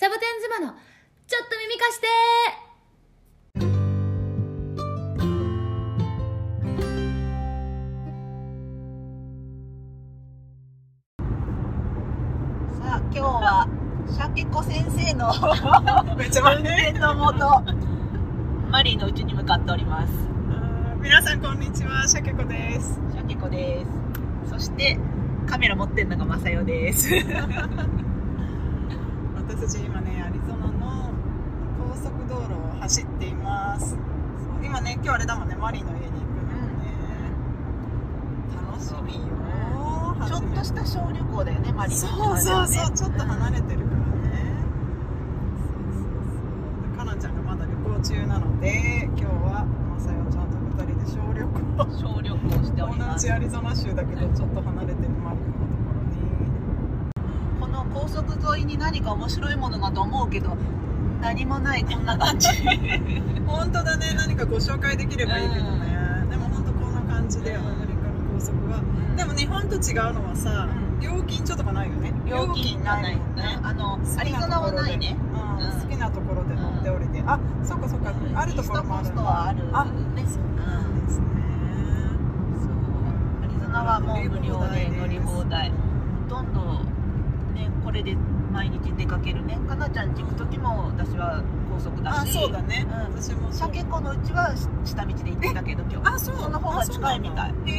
[0.00, 0.76] サボテン妻の
[1.26, 2.06] ちょっと耳貸して。
[12.80, 13.66] さあ今日は
[14.08, 15.34] シャケ子先生の
[16.14, 17.64] めっちゃ運転のもと
[18.70, 20.12] マリーの家に向かっております。
[21.00, 23.00] 皆さんこんにちはシャケ子です。
[23.10, 23.84] シャケ子で
[24.46, 24.50] す。
[24.52, 24.96] そして
[25.48, 27.12] カメラ持ってんのがマサヨです
[29.60, 31.10] 私今ねアリゾナの
[31.90, 33.90] 高速道路を走っています。
[33.90, 33.98] そう
[34.64, 36.22] 今ね今日あれだもんねマリーの家に行くの
[36.78, 36.86] ね、
[38.70, 39.20] 楽しみよ。
[40.26, 42.96] ちょっとした小旅行だよねマリーそのうそうそう、ね。
[42.96, 44.06] ちょっと離れてるからね、
[45.58, 46.38] そうそうそ
[46.86, 46.92] う。
[46.92, 51.58] でかなちゃんがまだ旅行中なので今日はまさよちゃんと2人で小旅行。
[51.98, 53.26] 小旅行しており同ます。
[53.26, 56.18] じアリゾナ州だけどちょっと離れてるマリーのところに
[57.60, 60.56] この高速沿いに何か面白いものがと思うけど
[61.20, 62.48] 何もないこんな感じ。
[63.46, 64.14] 本当だね。
[64.16, 68.80] 何かご紹介できればいいけどね、でも本当こんな感じでアメリカの高速は、
[69.16, 70.68] でも日本と違うのはさ、
[71.00, 72.12] 料金所とかないよね。
[72.24, 73.20] 料金がないね。
[73.62, 75.16] あのアリゾナはないね。
[75.34, 75.66] うん。
[75.66, 75.72] うん。
[75.80, 79.90] 好きなところで乗って降りて、あそっかそっか、あるところもあるあるあね
[80.24, 81.24] そうなんですね、
[82.60, 82.70] そう
[83.42, 85.72] アリゾナはもう無料で乗り放題。
[86.28, 86.87] ほとんど
[87.58, 88.14] ねこれで
[88.52, 89.58] 毎日出かけるね。
[89.68, 92.96] かなちゃんち行く時も私は高速だあしそうだね、うん。
[93.20, 93.70] 私もそう。
[93.70, 96.14] シャケ子のうちは下道で行ってたけど今日。
[96.14, 96.36] あそう。
[96.36, 97.54] その方が近いみたい。
[97.66, 97.72] へ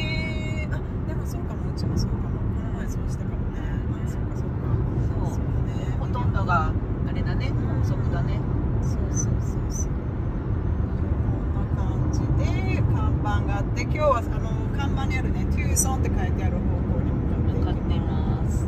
[0.64, 1.72] えあでもそうかも。
[1.74, 2.40] うちもそうかも。
[2.40, 3.60] この前そうしたかもね。
[4.06, 4.68] あそうかそうか。
[5.26, 5.98] そうそうだね。
[6.00, 6.72] ほとんどが
[7.08, 7.52] あれだね。
[7.52, 8.40] 高速だね。
[8.82, 9.92] そうそうそうそう。
[11.56, 16.60] こんな感じで看板があって今日はあの看板にあるね「トゥーソン」って書いてある方
[16.96, 18.68] 向に向かっ向かってていきますま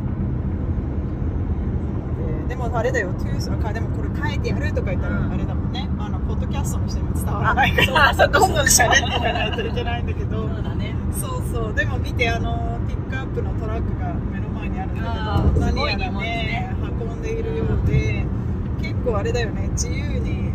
[2.48, 5.88] ででもあれだよ「トゥーソン」かでもこれ書いてあるとか言ったらうんあれだもんね。
[5.98, 8.08] あのポッドキャストの人にも伝わらないから。
[8.10, 10.94] あそうかどんどん喋っていかないといけないんだけどそうだね。
[11.20, 11.74] そうそう。
[11.74, 18.24] でも見てあのピックアップのトラックが目の前にあるんだあけど何やらねね運んでいるようで
[18.80, 20.50] 結構あれだよね自由に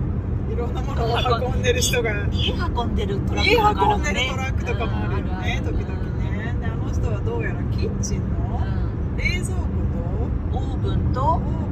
[0.52, 1.18] いろんなものを
[1.54, 5.78] 運んでる人が家運んでるトラッ家クとかある運んでるねトラックとかもあるよねうん。
[5.78, 6.56] 時々ね。
[6.60, 8.26] であの人はどうやらキッチンの
[8.64, 11.67] うん冷蔵庫オーブンととオーブンと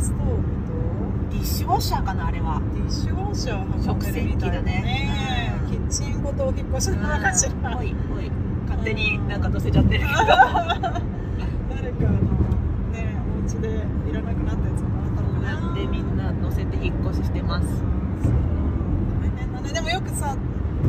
[0.00, 0.72] ストーブと
[1.30, 2.60] ディッシュウォッシャーかなあれは。
[2.74, 8.30] ディッシュウォッシャーを運んでるみたいだ食洗機だねねうんキッチンごとお引っ越しなのかしらほいほい
[8.68, 10.12] 勝手になんか乗せちゃってるけど。
[10.26, 12.10] 誰かの
[12.92, 13.68] ねお家で
[14.10, 15.70] いらなくなったやつかな多分ねな。
[15.70, 17.68] んでみんな乗せて引っ越ししてます。
[17.68, 18.32] そう。
[19.22, 19.72] 大変だね。
[19.72, 20.34] でもよくさ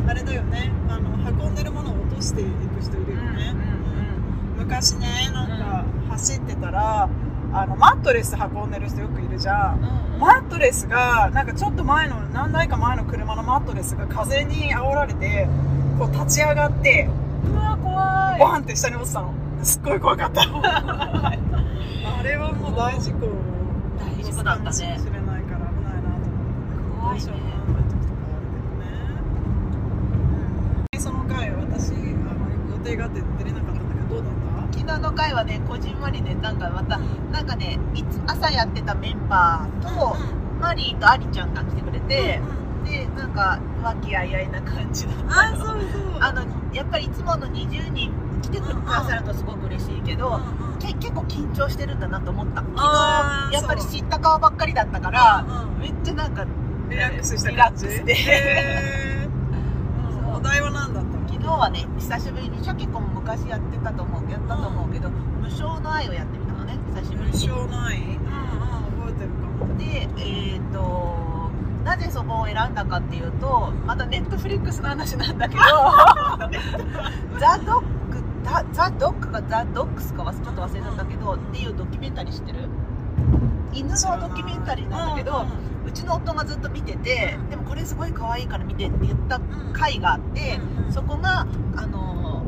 [0.08, 0.72] あれだよね。
[0.88, 1.10] あの
[1.44, 3.54] 運んでるものを落としていく人いるよね、
[4.58, 7.08] 昔ねなんか走ってたら
[7.54, 9.78] あのマットレス運んでる人よくいるじゃん。
[9.78, 10.20] うんうん。
[10.20, 15.48] マットレスがなんかちょっと前の何台か前の車のマットレスが風に煽られて
[15.98, 17.08] こう立ち上がって
[17.44, 18.40] うわ怖い。
[18.40, 19.34] バーンって下に落ちたの。
[19.62, 20.42] すっごい怖かった。
[20.48, 21.36] あ
[22.24, 23.28] れはもう大事故
[23.98, 24.64] 大事故だったね。
[24.64, 26.16] かもしれないから危ないなと
[27.02, 27.16] 思って。
[27.16, 27.22] 怖いね。
[30.98, 32.00] その回私あの
[32.78, 34.41] 予定があって出れなかったんだけどどうだった？
[34.72, 40.16] 昨日の回はねこじんまりねなんかまたなんかねいつ朝やってたメンバーと、
[40.60, 42.40] マリーとアリちゃんが来てくれて、
[42.84, 45.32] でなんか和気あいあいな感じだったの。
[45.32, 46.44] あそうそうあの
[46.74, 48.12] やっぱりいつもの20人
[48.42, 50.40] 来てくださるとすごく嬉しいけど、
[50.80, 52.62] け結構緊張してるんだなと思った。
[52.62, 55.80] 昨日やっぱり知った顔ばっかりだったからうんうん。
[55.80, 56.46] めっちゃなんか
[56.88, 58.14] リラックスしたリラッ感じクスで
[61.52, 67.48] ったの昨日はね久しぶりにシャケコも昔やってたと思うやったと思うけど、無償の愛をやってみたのね久しぶりに。
[67.48, 68.10] 無償ないうん。
[68.10, 68.18] うん
[69.02, 69.76] 覚えてるかも。
[69.78, 71.50] でえっ、と
[71.84, 75.62] なぜそこを選んだかっていうとまたネットフリックスの話なんだけど
[77.40, 77.86] ザ・ドッグ
[78.44, 82.68] ザ・ザ・ドッグかザ・ドッグスかはちょっと忘れちゃったけどっていうドキュメンタリー知ってる？
[83.72, 85.46] 犬のドキュメンタリーなんだけど、
[85.86, 89.40] うちの夫がずっと見てて、でもこれすごい可愛いから見てって言った
[89.72, 90.58] 回があって、
[90.90, 91.46] そこが
[91.76, 92.42] あの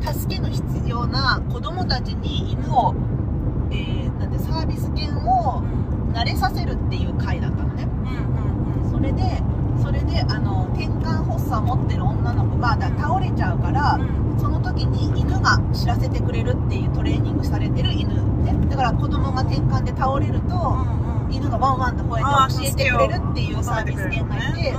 [0.00, 2.94] 助けの必要な子供たちに犬を、
[3.70, 5.62] えーなんてサービス犬を
[6.12, 7.88] 慣れさせるっていう回だったのね。
[8.90, 9.22] それで
[9.80, 13.98] それであの転換発作を持ってる女の子がだ倒れちゃうから、
[14.38, 18.08] その時に犬が知らせてくれるっていうトレーニングされてる犬
[18.44, 18.54] ね。
[18.68, 20.76] だから子供が転換で倒れると、
[21.30, 24.74] 犬がワンワンと吠えて教えてくれるっていうサービス犬がいて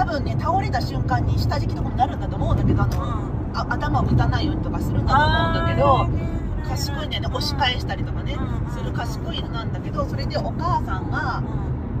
[0.00, 3.04] 多分ね倒れた瞬間に下敷きとかになるんだと思うんだけどあの、
[3.52, 11.42] あ頭を打たないようにとかするんだと思うんだけど賢いんだよね押し返したりとかねうんする賢い犬なんだけどそれでお母さんが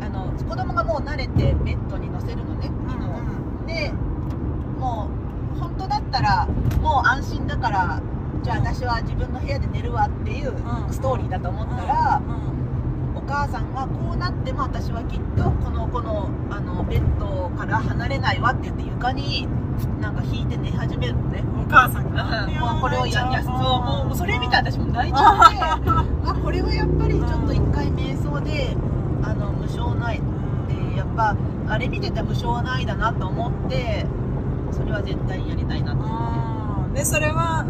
[0.00, 3.92] あの子供がもう慣れてベッドに乗せるのね犬をで
[4.78, 5.10] も
[5.54, 6.46] う本当だったら
[6.80, 8.00] もう安心だから
[8.42, 10.90] じゃあ私は自分の部屋で寝るわっていううん。
[10.90, 12.59] ストーリーだと思ったらお
[13.30, 19.46] 母さんがこうなっても私はきっとこの子のあのベッドから離れないわって言って床に
[20.00, 21.44] なんか引いて寝始めるのね。
[21.56, 22.48] お母さんが。
[22.48, 25.58] もうこれをやりやすそうもうそれ見たら私も泣いちゃって
[26.28, 28.76] あこれはやっぱりちょっと一回瞑想で
[29.22, 30.20] あの無償ないっ
[30.68, 31.36] てやっぱ
[31.68, 34.06] あれ見てて無償ないだなと思って
[34.72, 36.02] それは絶対やりたいなと。
[36.02, 36.98] 思って。
[36.98, 37.64] でそれは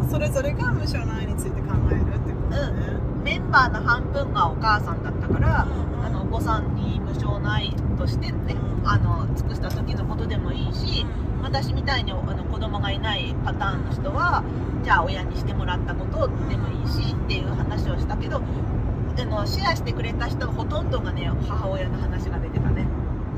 [0.00, 8.88] おそれぞれが無償の愛について考えるってことね、メンバーの半分がお母さんだったから、うんあのお子さんに無償の愛としてね、うん。
[8.88, 11.06] あの尽くした時のことでもいいし、
[11.42, 14.42] 私みたいにあの子供がいないパターンの人は
[14.82, 22.86] じゃあ親にしてもらったことでもいいしっていう話をしたけどあのシェアしてくれた人ほとんどがね母親の話が出てたね。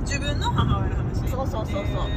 [0.01, 1.29] 自分の母親の話？
[1.29, 2.09] そうそうそうそう。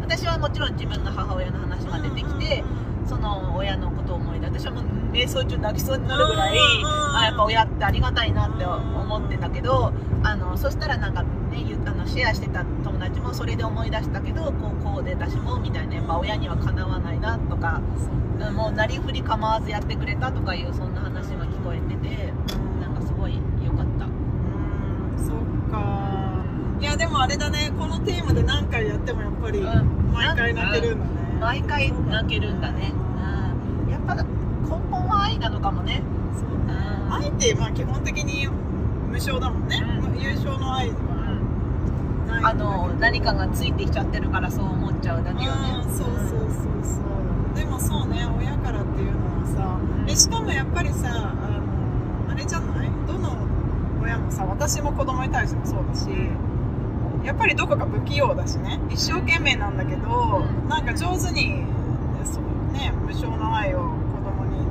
[0.00, 2.64] 私はもちろん自分の母親の話が出てきて、
[3.06, 11.28] その親のことを思い出私はもう瞑想中泣きそうになるぐらい、うんあやっぱ親ってありがたいなって思ってたけどあのそしたらなんかね
[11.66, 17.80] ゆあのシェアしてた友達もそれで思い出したけどこうこうで私もみたいなやっぱ親にはかなわないなとか
[18.52, 22.32] もうなりふり構わずやってくれたとかいうそんな話が聞こえてて
[22.80, 23.34] なんかすごい
[23.64, 24.04] 良かった。
[24.04, 26.44] うんそっか。
[26.80, 27.72] いやでもあれだね。
[27.76, 29.98] このテーマで何回やってもやっぱりうん。
[30.12, 34.16] 毎回泣けるんだね、毎回泣けるんだね、うん、やっぱ
[35.28, 36.02] 愛なのかもね。
[36.34, 36.74] そうね。
[37.06, 37.12] うん。
[37.12, 40.20] 愛ってまあ基本的に無償だもんね、うん。
[40.20, 40.94] 優勝の愛は。
[42.26, 42.42] ないん。
[42.42, 45.82] だあの何かがついてきちゃってるからそう思っちゃうだけよね。
[45.84, 46.48] うんそうそうそう
[46.82, 47.56] そう。
[47.56, 51.12] でもそうね親からっていうのはさでしかもやっぱりさあ
[52.28, 52.88] のあれじゃない？
[53.06, 53.36] どの
[54.02, 56.08] 親もさ私も子供に対してもそうだし
[57.24, 58.78] やっぱりどこか不器用だしね。
[58.90, 60.68] 一生懸命なんだけど、うん。
[60.68, 61.64] なんか上手に
[62.24, 63.84] そうね無償の愛を子
[64.22, 64.64] 供に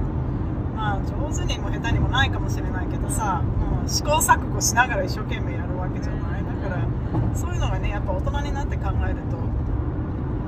[0.76, 6.44] まあ上手にも下手にもないかもしれないけどさ、もう試行錯誤しながら一生懸命やるわけじゃない。
[6.44, 6.88] だから
[7.36, 9.38] そういうのがねやっぱ大人になって考えると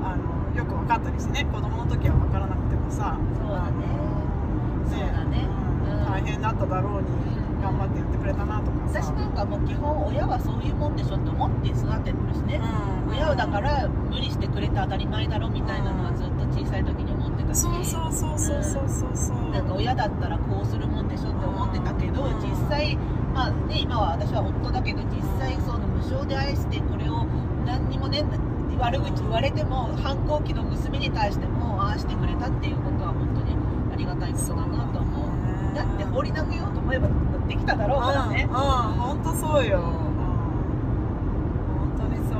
[0.02, 3.84] あのよく分かったりしてね子供の時は分からなくてもさそうだね。
[4.88, 5.46] そうだね。
[5.84, 6.06] うんうん。
[6.06, 7.08] 大変だっただろうに
[7.62, 9.00] 頑張ってやってくれたなとかさ。
[9.02, 12.60] 私なんかもう基本親はそういうもんでしょって思って育ててるしね、
[13.06, 13.12] うん。
[13.12, 17.09] 親だから無理してくれて当たり前だろみたいなのはずっと小さい時に思
[17.50, 19.16] ってたしそうそうそうそうそうそう。
[19.16, 22.40] そうなんか親だったらこうするもんでしょって思ってたけどうん。
[22.40, 22.96] 実際
[23.34, 27.26] まあね今は私は夫だけど実際その無償で愛してこれを
[27.66, 28.24] 何にもね
[28.78, 33.54] 悪口言われても反抗期の娘に対してもああしてくれたっていうことは本当に
[33.92, 35.74] ありがたいことだなと思う。
[35.74, 37.08] だって放り投げようと思えば
[37.46, 38.48] できただろうからね。
[38.48, 40.10] うん、本当そうよ、うん
[41.80, 42.34] 本当にそ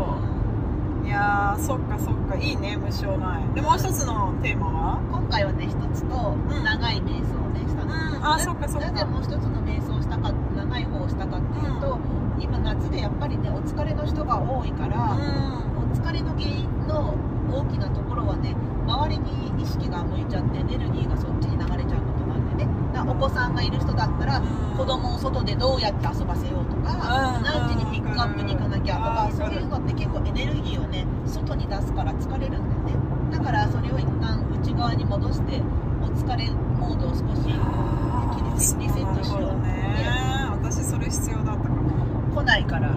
[1.04, 2.36] ういやーそっかそっか。
[2.36, 3.44] いいね無償の愛。
[3.54, 5.00] でもう一つのテーマは？
[5.12, 6.48] 今回はね一つとん。
[6.64, 7.84] 長い瞑想をねした。
[7.84, 8.24] の、うん。
[8.24, 8.90] あそっかそっか。
[8.90, 11.98] なぜもう一つの瞑想をしたか長い方をしたかっていうと、
[12.40, 15.16] 今夏でやっぱりねお疲れの人が多いから、
[15.76, 17.14] お疲れの原因の
[17.52, 18.56] 大きなところはね
[18.86, 22.70] 周りに意識が向いちゃってエネルギーがそっちに流れちゃうことなんでね。
[22.94, 24.40] だお子さんがいる人だったら
[24.76, 27.44] 子供を外でどうやって遊ばせようとかうん。
[27.44, 29.36] 何時にピックアップに行かなきゃとかうん。
[29.36, 33.36] そういうの結構エネルギーをね外に出すから疲れるんだよね。
[33.36, 35.60] だからそれを一旦内側に戻して
[36.00, 37.48] お疲れモードを少し
[38.54, 39.60] リセリセットしよう。
[39.60, 40.00] ね。
[40.52, 42.34] 私それ必要だったかも。
[42.34, 42.96] 来ないから。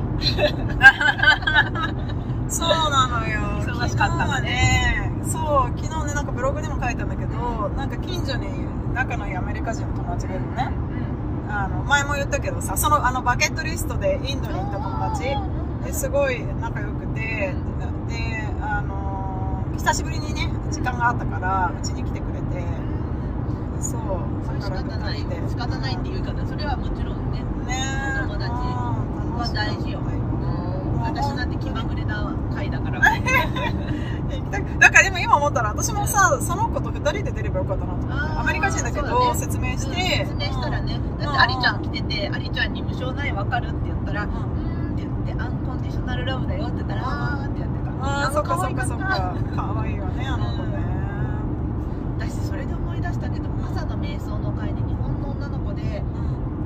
[2.47, 3.41] そうなのよ。
[3.59, 4.49] 忙しかったのね。
[4.49, 8.47] ねそう昨日ねなんかブログでも書いたんだけどなんか近所に
[8.93, 10.71] 仲のいいアメリカ人の友達がいるのね。
[11.49, 15.35] あの前も言ったけどさそのあのバケットリストでインドに行った友達。
[15.83, 17.53] ですごい仲良くてで
[18.61, 22.63] あの久しぶりにね時間があったからうちに来てくれて。
[23.83, 24.01] そう
[24.45, 27.75] それ仕方ない仕方ないっていう言い方それはもちろんねね
[28.21, 28.53] 友達う。
[28.55, 29.99] んは大事よ。
[31.03, 33.01] 私なんて気まぐれな回だから。
[34.79, 38.39] だからでも今思ったら私もさその子と2人で出ればよかったなと思って。
[38.39, 40.25] アメリカ人だけど説明して。
[40.27, 40.95] 説明したらね。
[40.95, 41.19] うん。
[41.19, 44.31] だってアリちゃん来ててアリちゃんに無償ないわかるって言ったら「ううん。
[44.31, 44.52] ーん」って言
[46.03, 47.91] って「アンコンディショナルラブだよ」って言ったら「あー」ってやってた。
[48.05, 49.35] ああそっかそっかそか。
[49.55, 50.83] 可愛いよねあの子ね。
[52.19, 56.03] 私それで思い出したけど朝の瞑想の会に日本の女の子で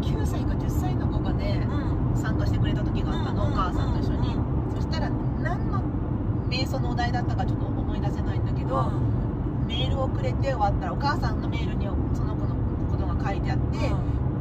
[0.02, 2.18] 9歳か10歳の子がねうん。
[2.18, 4.36] 参加してくれた時があったのお母さんと一緒に。
[4.76, 5.10] そしたら
[5.44, 5.82] 何の
[6.50, 8.92] 瞑想のお題だったかちょっと思い出せないんだけど
[9.68, 12.56] メールをくれて終わったらお母さんのメールにその子の
[13.24, 13.92] 書いてあって、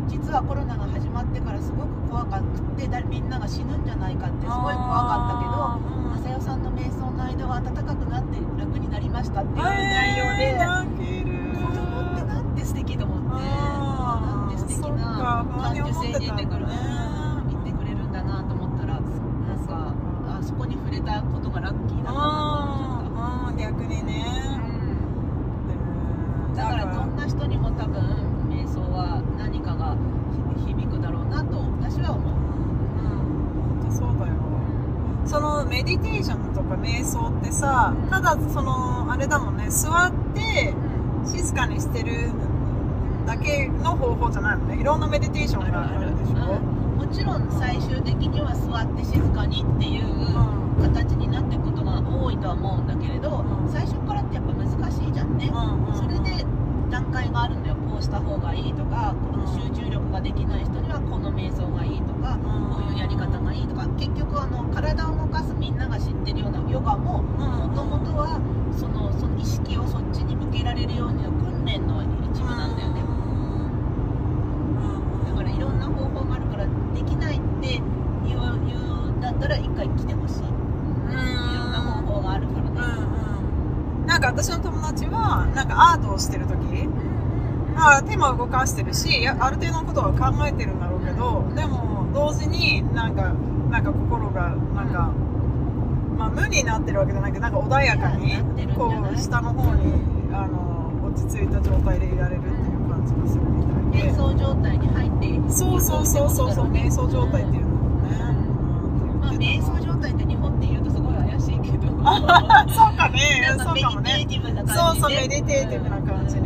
[0.08, 2.42] 実はコロナが始まってからすごく怖かっ
[2.78, 5.78] てだみんなが死ぬんじゃないかってすごい怖かったけど
[6.22, 16.70] 正代さんの瞑想の間は暖かくなって楽になりましたっていう内容で、子供ってなんて素敵と思ってなんて素敵な感受性で言ってくる、うん
[17.48, 19.94] 言ってくれるんだなと思ったらなんか
[20.38, 22.20] あそこに触れたことがラッキーだなと
[23.10, 23.76] 思っちゃった。
[23.76, 24.24] 逆にね
[26.50, 28.00] うんだからどんな人にも多分
[28.48, 29.96] 瞑想は何かが
[30.66, 34.34] 響くだろうなと私は思う、本当そうだよ
[35.26, 40.74] そのメディテーションとか瞑想ってさただそのあれだもんね座って
[41.24, 42.32] 静かにしてる
[43.26, 44.80] だけの方法じゃないのね。
[44.80, 46.54] いろんなメディテーションがあるでしょ。
[46.54, 47.06] うん。
[47.06, 50.94] もちろん最終的には座って静かにっていううん。
[50.94, 53.68] 形になっていくことが多いとは思うんだけれど、うん。
[53.68, 56.46] 最初からってやっぱ難しいじゃんね、うんそれで
[56.88, 57.74] 段階があるんだよ。
[57.90, 63.86] こうした方がいいとかこの集中力ができない人にはこの瞑想がいいとかこういうやり方がいいとか。
[63.98, 68.38] 結局あの体を動かすみんなが知ってるようなヨガももともとは
[68.76, 73.00] そのその意識をそっちに向けられるようにの訓練の一部なんだよね
[75.28, 77.80] だからいろんな方法があるからできないって
[78.26, 82.70] 言う言うんだったら一回来てほしいいろんな方法があるからね
[84.06, 86.56] なんか私の友達はなんかアートをしてる時
[87.76, 93.34] あ手も動かしてるしいやある程度のことは考えてるんだろうけどでも同時になんか
[93.70, 95.12] なんか心がなんか、
[96.16, 98.42] まあ、無になってるわけじゃないけどなんか穏やかに
[98.74, 99.92] こう下の方に
[100.32, 104.10] あの落ち着いた状態でいられるっていう感じがするみたいで。
[104.10, 108.18] 瞑想状態に入っていくそうそうそうそうそう瞑想状態っていうのもね、
[109.20, 111.86] まあ、瞑想状態って日本って言うとすごい怪しいけど。
[111.86, 113.46] そうかね。
[113.48, 114.26] なんかそうかもね。
[114.66, 116.45] そうそうメディテーティブな感じね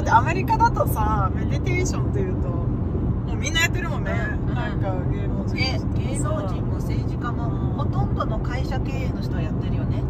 [0.00, 10.02] だってアメリカだとさメディテーションっていうともうみんなやってるもんね、うんなんか芸能人ね芸能人も政治家もほとんどの会社経営の人はやってるよね。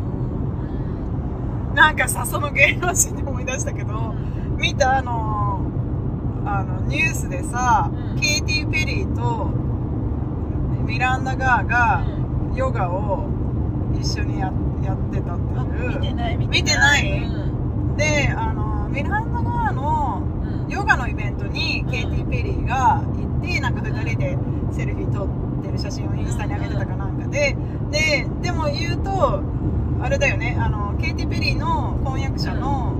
[1.75, 4.14] なんかさその芸能人で思い出したけど
[4.56, 5.61] 見たあの
[6.47, 8.20] あのニュースでさ、うん。
[8.20, 9.50] ケイティ・ペリーと
[10.85, 12.04] ミランダ・カーが
[12.54, 13.28] ヨガを
[13.94, 15.66] 一緒にややってたってあい
[15.97, 16.00] う。
[16.00, 17.25] 見てない見見てない。
[17.25, 17.97] うん。
[17.97, 18.50] であ
[18.90, 20.23] のミランダ・カーの
[20.64, 20.73] うん。
[20.73, 24.38] ヨガのイベントにケイティ・ペリーが行ってなんか2人で
[24.73, 27.56] セルフィー撮ってる写真をインスタに上げてたかなんかで
[27.90, 29.42] ででも言うと
[30.02, 32.94] あれだよねあのケイティ・ペリーの婚約者の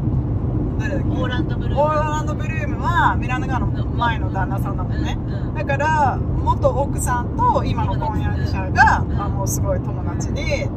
[0.79, 1.09] 誰だっけ？
[1.11, 1.83] オーランドブルーム。
[1.83, 10.69] オーランド・ブルームはミランダ・ガーの前の旦那さんだもんねうんだから元奥さんと今の婚約者が、うんあもうすごい友達で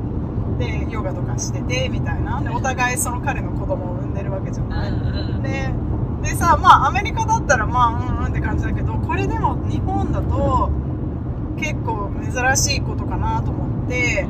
[0.59, 2.39] でヨガとかしててみたいな。
[2.41, 4.02] でお互いその彼の子供を
[4.53, 5.73] じゃうんない、うんで
[6.23, 10.71] でさまあアメリカだったらまあうんうんって感じだけどこれでも日本だと
[11.57, 14.25] 結構珍しいことかなと思って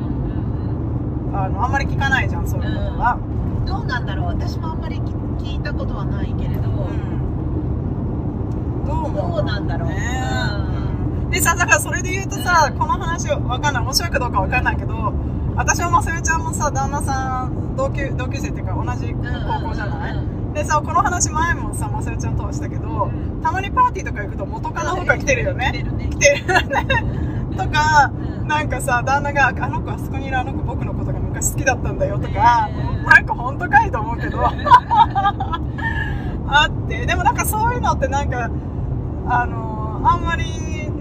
[1.32, 3.18] あのあんまり聞かないじゃんそういうことは、
[3.66, 4.26] どうなんだろう。
[4.26, 8.84] 私もあんまり聞いたことはないけれど、うん。
[8.86, 9.96] どう思うなんだろう、ね
[11.24, 11.30] うん。
[11.30, 13.82] でさだからそれで言うとさこの話わかんない。
[13.82, 15.12] 面白いかどうかわかんないけど
[15.56, 19.20] 私もまさよちゃんもさ旦那さん同級同級生っていうか同じ高
[19.68, 20.16] 校じゃない、
[20.54, 23.40] でさこの話前もさまさよちゃんとはしたけど、うん。
[23.42, 25.72] たまにパーティーとか行くと元カノとか来てるよね？
[25.72, 26.86] 来てるね来てるよね。
[27.56, 28.48] とかうん。
[28.48, 32.68] なんかさ旦那が「あの子あそこにいるあの子僕のことが昔好きだったんだよ」とか、
[33.06, 34.44] なんか本当かいと思うけど。
[36.46, 37.06] あって。
[37.06, 38.50] でもなんかそういうのってなんか
[39.28, 40.44] あのあんまり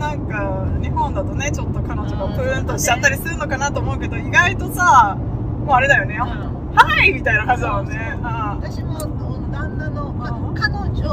[0.04, 6.76] なんか日本だとねちょっと彼女がプーンとしちゃったりするのかなと思うけど意外とさもうあれだよね、うん。
[6.76, 8.20] はいみたいな感じだもんね。
[8.62, 9.00] 私も
[9.52, 10.56] 旦那の、まうん。
[10.56, 11.04] 彼女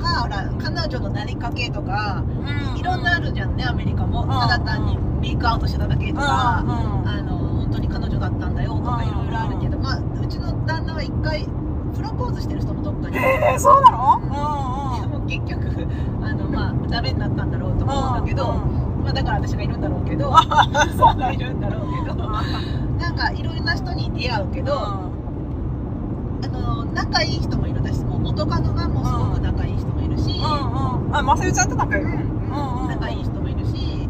[0.00, 2.78] がほら彼女のなりかけとかうん。
[2.78, 4.26] いろんなあるじゃんねアメリカも。
[4.26, 4.28] ん。
[4.28, 6.70] ただ単にメイクアウトしてただけとか、うん。
[7.02, 7.08] うん。
[7.08, 9.08] あの本当に彼女だったんだよとかうん。
[9.08, 11.46] いろいろあるけど、まあ、うちの旦那は一回
[11.94, 13.16] プロポーズしてる人もどっかに。
[13.16, 14.20] えー、そうなの？
[15.00, 15.86] でも結局
[16.22, 18.52] あの、まあ、ダメになったんだろうと思うんだけど、
[19.04, 20.32] まあ、だから私がいるんだろうけど
[20.96, 22.14] そうがいるんだろうけど
[22.98, 25.10] なんかいろいろな人に出会うけど、あ
[26.48, 31.16] の仲いい人もいる私も元カノがもうすごく仲いい人もいるし、うんうん。
[31.16, 32.04] あまさゆちゃんと仲良い。
[32.04, 32.88] うんうんうん。
[32.88, 34.08] 仲いい人もいるし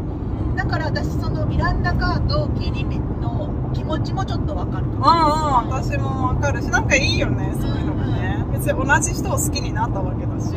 [0.55, 5.83] だから私そのミランダ・カーとケリーの気持ちもちょっとわかるかうんも、うん。
[5.83, 8.28] 私もわかるしなんかいいよねそういうのもね
[8.59, 10.53] 別に同じ人を好きになったわけだし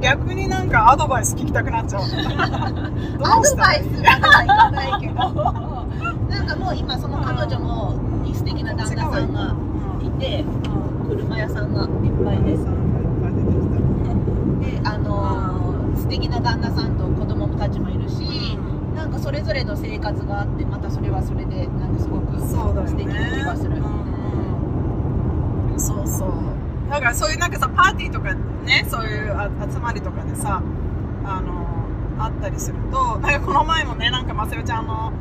[0.00, 2.02] 逆になんかアドバイス聞きたくなっちゃう。
[2.08, 7.94] どうアドバイスまではいかないけどなんかもう今その彼女も
[8.32, 9.54] 素敵な旦那さんが
[10.02, 10.44] いて
[11.08, 11.74] 車屋さん。
[11.74, 11.88] がいっ
[12.24, 18.58] ぱいですさんがいっぱい出てきたあのー素敵な旦那さんと子供たちもいるし、
[18.94, 25.80] なんかそれぞれの生活があってまたそれはそれでなんかすごく素敵な気がする、うんうん。
[25.80, 26.30] そうそう
[26.90, 30.62] だからそういうなんかさパーティーとかねそういうあ集まりとかでさ
[31.24, 31.64] あの
[32.22, 35.12] あったりするとなんかこの前もねなんかまさよちゃんの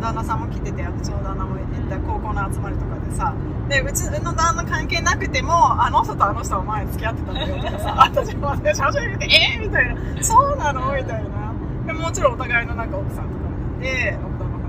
[0.00, 3.34] 旦那さんも来ててうちの旦那も行った高校の集まりとかでさ
[3.68, 10.22] でうちの旦那関係なくてもあの人とあの人は前付き合ってたんだよとかさ 私も私写真見てえー、みたいな。
[10.22, 10.94] そうなの？
[10.94, 11.30] みたいな。
[11.86, 14.64] でもちろんお互いのなんか奥さんとかもいて奥様と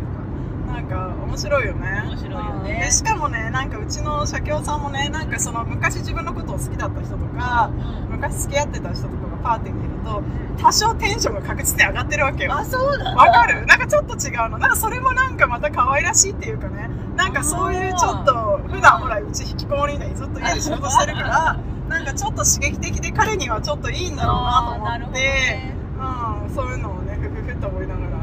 [0.69, 0.73] か。
[0.73, 2.03] なんか面白いよね。
[2.07, 2.71] 面白いよね。
[2.73, 7.69] うんでしかもねなんかうちの社協さんもねなんかその昔自分のことを好きだった人とか
[8.09, 10.21] 昔付き合ってた人とかがパーティーにいると
[10.61, 12.53] 多少テンションが確実に上がってるわけよ。
[12.53, 13.15] あそうだ。
[13.15, 13.65] わかる？
[13.65, 14.57] なんかちょっと違うの。
[14.57, 16.89] なんかそれもなんかまた可愛らしいっていうかね。
[17.15, 25.75] なんかそういうちょっと普段ほらうち引きこもりでずっと家で仕事してるからなんかちょっと刺激的で彼にはちょっといいんだろうなと思って、ね。
[25.97, 28.19] うん、そういうのをねふふふと思いながらあ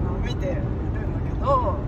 [0.00, 1.81] の見てるんだけどえ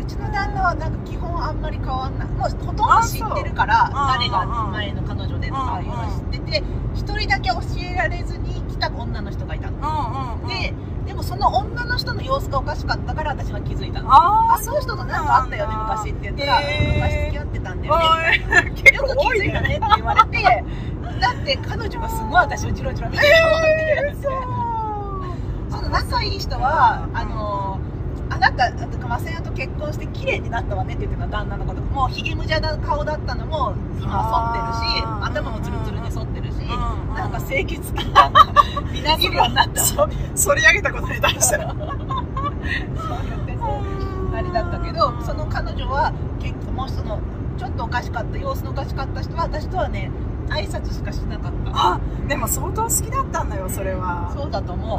[0.00, 2.28] うちの旦那はなんか基本あんまり変わんない。
[2.28, 5.94] もうほとんど知ってるから誰が前の彼女でとかいうの
[6.32, 6.62] 知ってて
[6.94, 10.46] 一人だけ教えられずに来た女の人がいたの。
[10.48, 10.72] で
[11.06, 14.12] でもその女の人の様子がおかしかったから私は気づいたの。
[14.12, 18.04] ああその人となんかあったよね昔って言ったら、昔付き合ってたんだよね。
[18.46, 20.64] おい結よく気づいたねねって言われて。
[21.18, 24.14] だって彼女がすごい私をチロチロ見てたもんって
[25.70, 27.80] その仲いい人はあの
[28.30, 34.52] あなたとかマセヤと結婚して綺麗になったわねって言ってた旦那のこともうひげむじゃな顔だったのも今は
[35.24, 36.64] 剃ってるし頭もツルツルに剃ってるしう
[37.12, 37.14] ん。
[37.14, 38.30] なんか清潔感が
[38.92, 39.80] みなぎるようになった。
[40.02, 41.74] わ反り上げたことに対しては
[44.34, 47.20] あれだったけどその彼女は結構もうその
[47.58, 50.10] ちょっとおかしかった様子のおかしかった人は私とはね
[50.48, 51.70] 挨拶しかしなかった。
[51.74, 54.32] あでも相当好きだったんだよそれは。
[54.34, 54.98] そうだと思う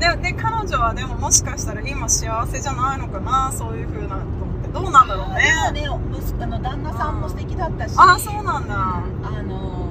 [0.00, 4.68] でで彼女はでももしかしたら今幸せじゃないのかなそういう風なと思って。
[4.72, 5.44] どうなんだろうね。
[5.78, 7.94] でもね息子あの旦那さんも素敵だったし。
[7.98, 8.74] あそうなんだ。
[8.74, 9.02] あ
[9.42, 9.90] のー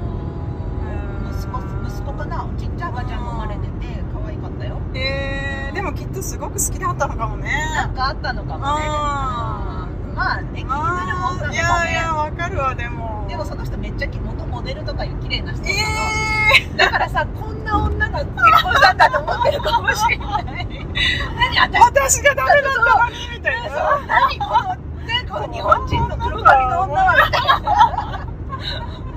[1.32, 3.70] 息子息子かなちっちゃい赤ちゃんも生まれてて
[4.12, 4.82] 可愛かったよ。
[4.96, 7.52] へえでもきっとすごく好きだったのかもね。
[7.76, 8.64] なんかあったのかもね
[10.20, 13.24] まあね気になるもいやいやかわかるわでも。
[13.24, 15.78] ねでもその人めっちゃ元モデルとかいう綺麗な人だえっ
[16.66, 20.68] たのだからさこんな女が結婚したんだと思ってるかもしれない。
[21.56, 23.70] 何私私がダメだったのにみたいな。
[23.70, 28.28] そう何このねこの日本人の黒髪の女はみたいな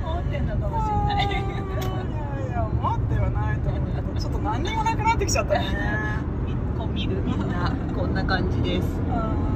[0.07, 1.25] 思ってんのかもしれない。
[1.27, 5.67] いやいや思ってはないと思うけどちょっと何にもなくなってきちゃったね。
[6.79, 8.87] こう見るみんなこんな感じです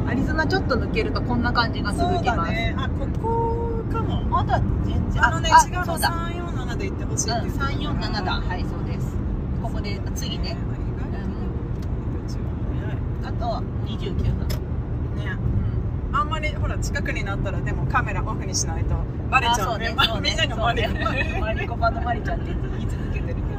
[0.08, 2.74] アリゾナちょっと抜けるとこんな感じが続きます、だね。
[2.78, 4.22] あここかも。
[4.22, 5.84] まだ全然あのね違うの。
[5.86, 6.08] そうだ。
[6.10, 8.32] 347で行ってほしいって言ってたから347だ。
[8.32, 9.16] はいそうです。
[9.62, 10.56] ここで次ね。
[13.24, 14.48] あと29分
[15.16, 15.36] ね。
[16.12, 18.94] あんまりほら近くになったらでもカメラオフにしないと。
[19.28, 19.88] バレちゃうね。
[19.88, 20.30] うね。
[20.30, 21.38] みんながマリアそうね。
[21.40, 23.38] マリコパのマリちゃんって言い続けてるけど。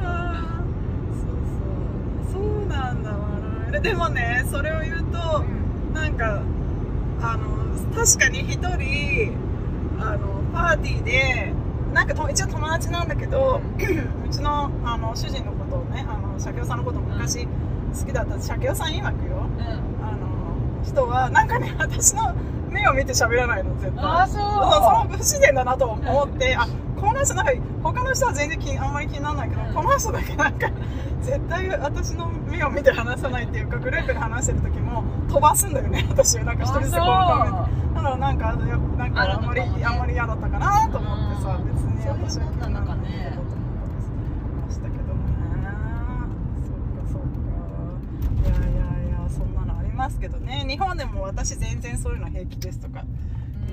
[1.12, 1.44] そう
[2.32, 2.42] そう。
[2.42, 3.18] そうなんだわ
[3.70, 5.44] なでもねそれを言うと
[5.94, 6.42] なんか
[7.20, 9.32] あの確かに一人
[10.00, 11.52] あのパーティーで
[11.92, 17.50] なんかと一応友達なんだけどうちのあの主人のことをねあの社協さんのことも昔好
[18.06, 19.46] きだった社協さん曰くよ。
[19.58, 20.06] うん。
[20.06, 22.34] あの人はなんかね私の
[22.70, 24.04] 目を見て喋らないの絶対。
[24.04, 24.40] あそう。
[24.40, 26.68] そうその不自然だなと思ってあ
[27.00, 29.74] この人なんか他の人は全然気あんまり気にならないけど、うん。
[29.74, 30.70] この人だけなんか
[31.22, 36.06] 絶対私の目を見て話さないっていうかグループで話してる時も飛ばすんだよね。
[36.10, 39.84] 私はなんか一人ずつこう画面だからなんかやなんかあんまり、のかもね。
[39.84, 41.64] あんまり嫌だったかなと思ってさ、うん。
[41.66, 43.42] 別に私はなのかねと
[44.60, 45.28] ましたけどね。
[46.64, 47.28] そうかそうか。
[48.48, 50.64] いやいやいやそんなのありますけどね。
[50.68, 53.04] 日本でも私全然そういうの平気ですとか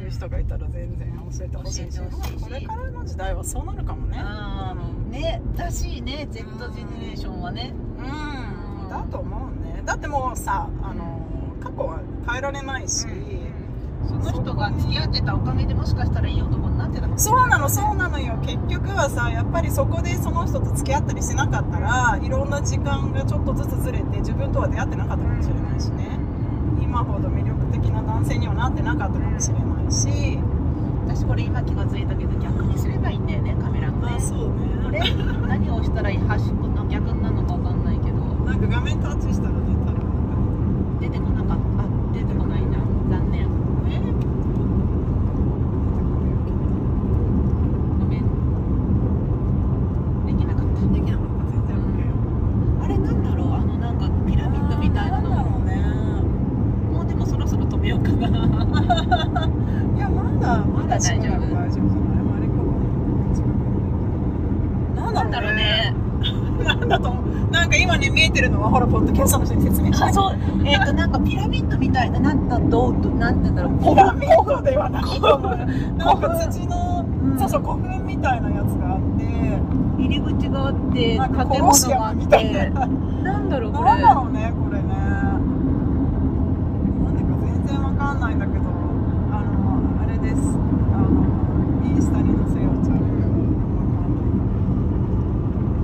[0.06, 4.24] いう人がいたら全然教えてほしいし,、これからの時代はそうなるかもね。
[4.24, 7.74] うんねらしいね Z ジェネレーションはね。
[7.98, 8.90] うん。
[8.90, 9.82] だと思うね。
[9.86, 11.22] だってもうさあの
[11.62, 13.08] 過去は変えられないし、
[14.08, 17.18] その人が付き合ってたおかげでもしかしたらいい男になってたかも。
[17.18, 18.38] そうなのそうなのよ。
[18.46, 26.20] 結局はさやっぱりそこでその人と付き合ったりしなかったらいろんな時間がちょっとずつずれて自分とは出会ってなかったかもしれないしね。
[26.82, 27.55] 今ほど魅力
[27.86, 30.40] 的な男性にはなってなかったかもしれないし。
[31.08, 34.20] 私これ今気が付いたけど逆にすればいいんだよねカメラのね。
[34.20, 34.50] そう
[34.84, 35.00] これ？
[35.48, 38.18] 何を押したらいい端っこの逆なのかわかんないけど。
[38.18, 41.84] なんか画面タッチしたらね多分出てこなかった。
[41.84, 42.76] あ出てこないね
[50.78, 52.14] 信できなかった全然 OK よ
[52.84, 55.76] あれなんだろうあのなんかピラミッドみたいなのなんだろうね
[56.92, 58.32] もうでもそろそろ止めようかない
[60.00, 62.54] やまだまだ大丈夫大丈夫じゃないマリコ
[63.34, 63.50] 近く
[64.96, 65.64] なんだなんだろうろうね
[66.60, 73.80] ねなんだと思うなんか今ね見えてるのはほらポッドキャストの人に説明してあそうえっ、となんかピラミッドみたいななんだどうなんて言うんだろう。
[73.80, 75.04] ピラミッドではない。
[75.98, 79.26] なんか古土の、うんそうそう古墳みたいなやつがあって
[79.98, 84.70] 入り口があって建物があっアムみたいてななんだろうこれなんだろうねなん
[87.18, 88.64] でか全然わかんないんだけど
[89.34, 90.38] あのあれです
[90.94, 93.28] あのインスタに載せようチャンネル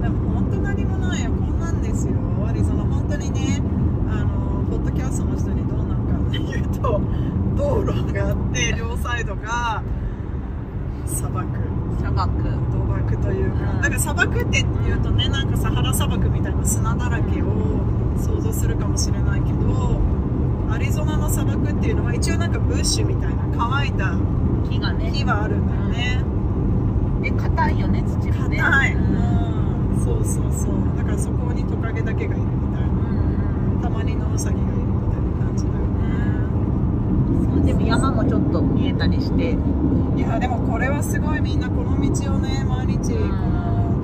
[0.04, 2.14] でも本当何もないよこんなんですよ
[2.48, 3.62] アリゾナ本当にね
[4.10, 7.02] あのポッドキャストの人にどうなんかっていうと
[7.56, 9.84] 道路があって両サイドが
[11.06, 11.48] 砂漠
[11.98, 17.46] 砂漠砂漠というか、うんだから砂漠って言うとねなんかサハラ砂漠みたいな砂だらけを
[18.18, 20.00] 想像するかもしれないけど
[20.72, 24.16] アリゾナの砂漠っていうのは一応なんかブッシュみたいな乾いた
[24.70, 25.12] 木がね。
[25.14, 26.24] 木はあるんだよね。
[27.22, 28.58] で硬いよね土もね。
[28.58, 29.02] 硬い、うん。
[29.96, 30.74] うん、そうそうそう。
[30.98, 32.88] だからそこにトカゲだけがいるみたいな。
[32.88, 37.56] うんたまにのウサギがいるみたいな感じだよね。
[37.56, 39.58] そうでも山もちょっと見えたりして。
[40.18, 44.02] いやでもこれはすごいみんなこの道をね毎日この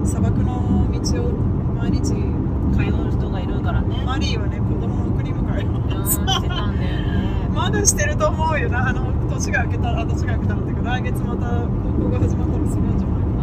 [0.00, 1.30] ど砂漠の道を
[1.76, 3.10] 毎日通う。
[3.12, 4.02] 人がいるからね。
[4.04, 6.02] マリーはね子供の送り迎えうん。
[6.02, 8.88] をしてたんだよねまだしてると思うよな。
[8.88, 13.42] あの年が明けたら年が明けたらっていうか来月また高校が始まったらするんじゃないか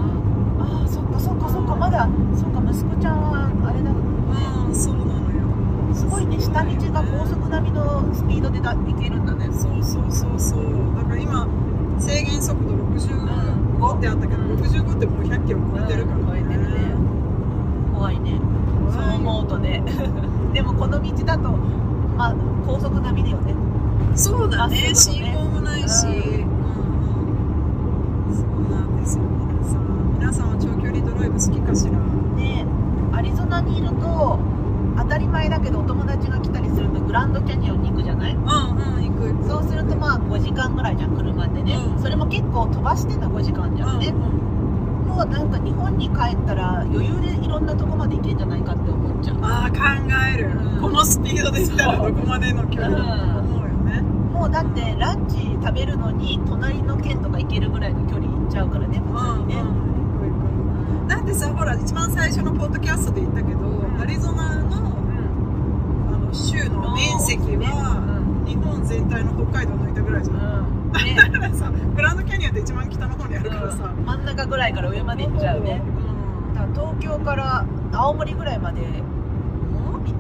[0.60, 1.76] ああそっかそっかそっか。
[1.76, 5.96] まだそっか息子ちゃんはあれだなうんそうなのよ。
[5.96, 9.46] すごいね下道が高速並みのスピードでだ行けるんだね。
[9.54, 10.64] そうそうそうそう。
[10.96, 11.48] だから今
[12.00, 16.28] 制限速度65ってあったけど65ってもう100キロ超えてるからうん。
[16.28, 16.78] 超えてるね。
[17.94, 18.40] 怖いね。
[18.92, 19.84] そう思うとね
[20.54, 21.52] でもこの道だと
[22.18, 23.54] まあ高速並みだよね
[24.16, 24.94] そうだね。
[24.94, 26.14] 信号もないし、うん。
[26.14, 26.20] うん
[28.28, 29.24] うんそうなんですよ。
[29.24, 32.00] 皆さん皆さんは長距離ドライブ好きかしら？
[32.38, 32.66] で
[33.18, 34.40] アリゾナにいると
[34.98, 38.34] 当たり前だけどお友達が来たりするとグランドキャニオンに行くじゃない？
[38.36, 38.50] うんうん
[39.04, 39.48] 行く。
[39.50, 42.02] そうするとまあ5時間ぐらいじゃん車でね、うん。
[42.02, 44.50] それも結構飛ばしての5時間じゃんね、うん
[45.10, 45.50] もうなん。
[45.52, 49.78] か日本に帰ったら余裕でいろんなとこまで行けんじゃないかって思っちゃうああ考
[50.34, 53.39] える、うんこのスピードで行ったらどこまでの距離うよね、
[54.40, 60.32] もうだってランチ食べるのに隣の県とか行けるぐらいの距離行っちゃうからね普通にね、行く行
[61.06, 61.10] く。
[61.10, 64.02] だってさほら一番最初のポッドキャストで言ったけど、ん。
[64.02, 64.78] アリゾナの
[66.08, 70.40] あの州の面積は日本全体の北海道抜いたぐらいじゃん、う
[70.88, 70.92] ん。
[70.94, 71.16] だね。
[71.16, 75.82] か らさグランドキャニオンって一番北の方にあるからさ、うん真ん中ぐらいから上まで行っちゃうね。
[75.84, 76.54] うん。
[76.56, 80.08] だから東京から青森ぐらいまでもう？
[80.08, 80.14] い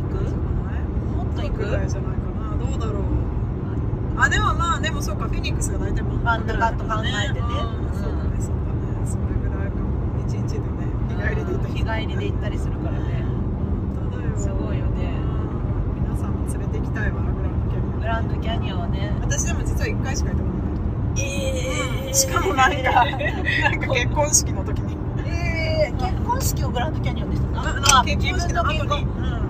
[0.00, 0.14] 行く？
[1.14, 2.70] もっと行くぐらいじゃないかな。
[2.70, 3.02] どうだろう
[4.18, 7.40] あでもまあでもそうかフェニックスが大体真真ん中と考えてね。
[7.40, 7.92] うん。
[7.94, 9.06] そうだねそうだね。
[9.06, 9.90] それぐらいかも
[10.26, 10.64] 一日でね
[11.08, 13.24] 日帰りで行った日帰りで行ったりするからね。
[13.24, 14.36] 本当だよ。
[14.36, 15.04] すごいよね。
[15.04, 18.00] うん皆さんも連れて行きたいわグランドキャニオン。
[18.00, 19.12] グランドキャニオンはね。
[19.20, 21.24] 私でも実は1回しか行ったことない
[22.08, 24.96] えしかもなんかなんか結婚式の時に。
[25.28, 28.00] えー、結婚式をグランドキャニオンでしたか？
[28.00, 28.78] あ結婚式の後に。
[28.80, 29.45] 自分の結婚ああそ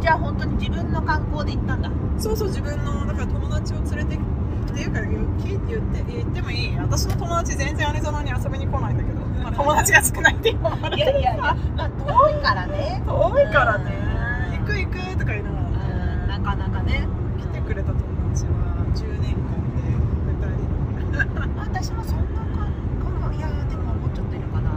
[0.00, 1.90] じゃあ本当に自分の観光で行ったんだ。
[2.18, 6.76] そうそう自分のだから友達を連れてっていうか言って言って言ってもいい。
[6.76, 13.02] 私の友達全然アリゾナに遊びに来ないんだけど、まあ、友達が少ないっていうのもあるいやいやいや、まあ、遠いからね。
[13.06, 13.92] 遠いからね。
[14.56, 14.66] うん。
[14.66, 15.64] 行く行くとか言いながら。
[15.64, 15.70] うん
[16.30, 17.06] なかなかね
[17.38, 18.50] 来てくれた友達は
[18.94, 19.82] 10年間で
[20.46, 22.40] 2人私もそんな
[23.20, 24.70] かかいやでももうちょっといるかな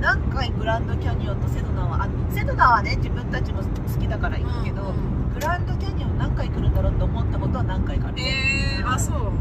[0.00, 4.94] 何回グランドキャニオンとセドナはあセドナはね自分たちも好きだから行くけど、
[5.34, 9.32] グランドキャニオン何回来るんだろうと思ったことは何回かあるえー、あそう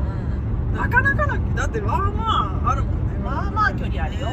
[0.73, 3.19] うなかなかなだってまあまああるもんね。
[3.23, 4.27] まあまあ距離あるよ。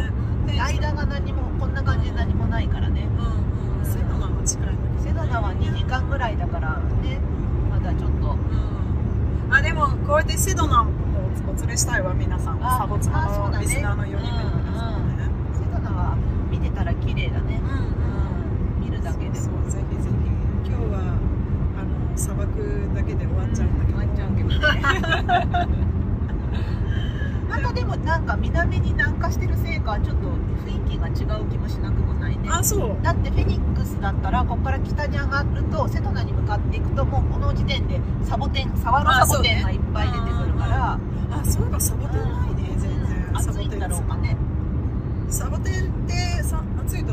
[0.46, 0.56] ね。
[0.56, 3.06] ん間が何もこんな感じで何もないからね。
[3.18, 4.68] うんうんセドナは近い
[5.02, 7.20] セドナは2時間ぐらいだからね。
[7.70, 8.30] まだちょっと。
[8.30, 9.54] うん。
[9.54, 10.86] あでもこうやってセドナを
[11.46, 12.64] お連れしたいわ皆さん。
[12.64, 16.16] あサボツあそうだねのリスナーの4人目の皆さんねセドナは
[16.50, 17.68] 見てたら綺麗だねうん
[18.80, 20.16] うん見るだけでもそうぜひぜひ
[20.66, 21.18] 今日は
[21.78, 24.48] あの砂漠だけで終わっちゃうんだけど終わっちゃうけど
[25.78, 25.94] ね
[27.48, 30.28] またでもなんか南に南下してるせいかちょっと
[30.66, 40.98] 雰囲気が違う気もしなくもないねあそうだってフェニックスだったらここから北に上がると瀬戸内に向かっていくともうこの時点でサボテンサワロサボテンがいっぱい出てくるから、
[41.30, 44.36] あそういえばサボテン暑いんだろうかね
[45.28, 47.12] サボテンってさ暑いと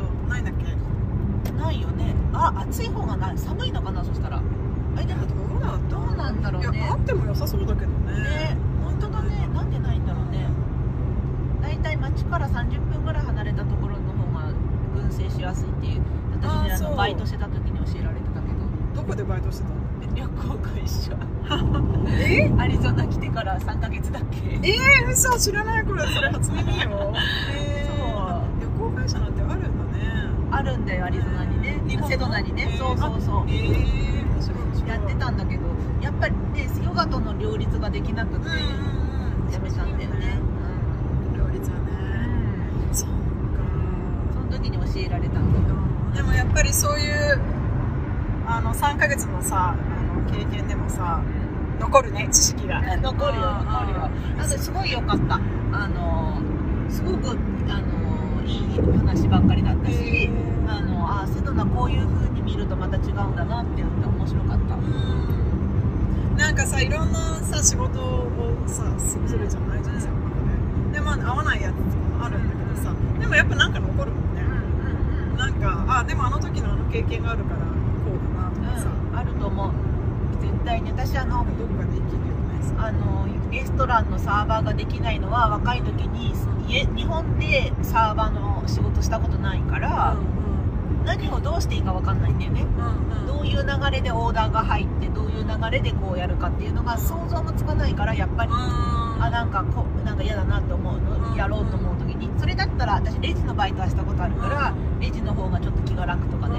[2.72, 4.42] 暑い方がな寒いのかなそしたら
[4.98, 10.48] えでもどうだどうなんだろいうやねあっても良さそうだけどねね本当だねなんでないんだろうね
[11.62, 14.54] 大体町から30分ぐらい離れたところの方が
[14.96, 16.02] 群生しやすいっていう
[16.42, 18.48] 私ねああそうのバイトしてた時に教えられてたけ
[18.96, 19.76] どどこでバイトしてたの
[20.16, 21.12] 旅行会社
[22.08, 23.28] えアリゾナ来て
[23.60, 24.38] から3ヶ月だっけ。
[24.68, 27.14] えー、嘘知らないこれそれ初耳よ。
[27.54, 28.44] え そう。
[28.62, 29.72] 旅行会社なんてあるんだね。
[30.52, 31.82] あるんだよアリゾナにね。
[31.88, 33.44] 日本のセドナにね、えーそうそうそう。
[33.48, 35.62] えー、やってたんだけど
[36.02, 38.52] やっぱりねヨガとの両立ができなくてうんうん
[39.48, 39.54] うん。
[39.54, 40.40] やめたんだよね、
[41.38, 41.86] 両立はうん。
[41.86, 43.16] ねそうか。
[44.34, 45.76] その時に教えられたんだよ。
[46.16, 47.40] でもやっぱりそういう
[48.48, 51.22] あの3ヶ月のさあの経験でもさ
[51.82, 52.80] 残るね知識が。
[52.98, 54.10] 残るよ残るよ。
[54.39, 55.36] あとすごい良かった。
[55.36, 56.39] あの
[56.89, 60.30] すごくあのいい話ばっかりだったし、
[60.67, 66.38] あのあセドナこういう風に見るとまた違うんだなって言って面白かった、うん。
[66.38, 68.28] なんかさいろんなさ仕事を
[68.67, 70.36] さするじゃない人生の中
[70.91, 71.00] で。
[71.00, 71.88] でまあ合わないやつとか
[72.20, 74.44] もあるんだけどさでもやっぱなんか残るもんね。
[75.38, 77.65] なんかあでもあの時のあの経験があるからこ
[78.13, 79.17] うだなとかさ、うん。
[79.17, 79.72] あると思う。
[79.72, 79.81] 絶
[80.63, 81.45] 対に私あの
[82.78, 86.34] あのレストランのサーバーができないのは若い時に
[86.67, 90.17] 家日本でサーバーの仕事したことないから、
[91.06, 92.62] 何をどうしていいか分かんないんだよね。
[92.62, 93.28] うんうん。
[93.28, 102.32] どういう流れでオーダーが入ってどういう流れでこうやるかっていうのが想像もつかないからやっぱりあなんかこなんか嫌だなと思ううんのやろうと思う時に。
[102.39, 106.58] それだったら私レジのバイトはしたことあるからレジの方がちょっと気が楽とかね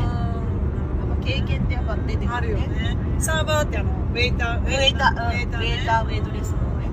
[1.23, 2.33] 経験ってやっぱ出てくるね。
[2.35, 2.97] あるよね。
[3.19, 5.67] サーバーってあのウェイターウェイター、うん、ウウェイターね。
[5.67, 6.91] ェイターウェイトレスのね、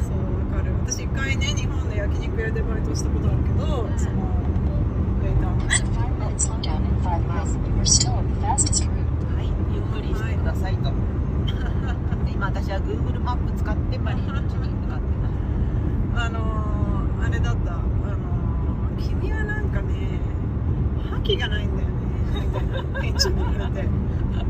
[0.00, 3.98] そうわかる私一回ね日本で焼肉屋でバイトしたことあるけど、うん。
[3.98, 4.22] その
[5.22, 5.74] ウェイターのね。
[5.74, 7.56] So 5 minute slowdown in 5 miles.
[7.56, 9.04] You are still on the fastest route.
[9.36, 10.92] はい、ゆっくりしてくださいと。
[12.32, 15.04] 今私は Google マップ使ってパリの地に向かって
[16.14, 17.72] まあのー、あれだった。
[17.72, 20.20] あのー、君はなんかね
[21.10, 21.93] 覇気がないんだよ
[22.60, 23.88] ねみたいな店長に言われて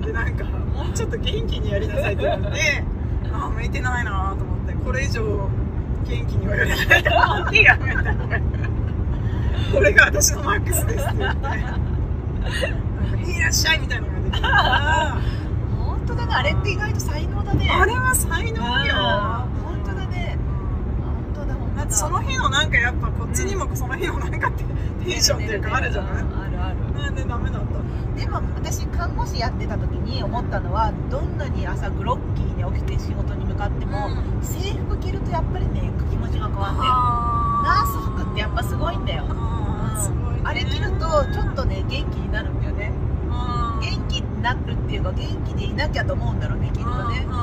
[0.07, 2.85] でなんかもうちょっと元気にやりなさいって言われて
[3.33, 8.03] ああ向いてないなと思ってこれ以上元気にはやれないと思ってやめた
[9.73, 11.37] これが私のマックスですって言っ
[13.25, 15.29] ていらっしゃいみたいなのができるからす。
[15.79, 17.71] 本当だね、あれって意外と才能だね。
[17.71, 18.95] あれは才能よ
[21.91, 24.65] その日のなんかやっぱこっちにもその日のなんかテ
[25.05, 26.13] テンションっていうかあるじゃない？
[26.13, 26.77] あるある。
[27.05, 34.09] なんでダメだったでも私看護師やってた時に思ったのはどんなに朝グロッキーに起きて仕事に向かっても、
[34.41, 36.91] 制服着るとやっぱりね気持ちが変わんだよ。
[37.65, 39.25] ナース服ってやっぱすごいんだよ。
[39.29, 40.41] あーすごいね。
[40.45, 42.93] あれ着るとちょっとね元気になるんだよね。
[43.27, 43.81] うん。
[43.81, 47.27] 元気になるっていうか元気でいなきゃと思うんだろうねきっとね。
[47.27, 47.39] うんうん